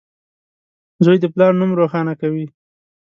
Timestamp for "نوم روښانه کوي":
1.59-2.45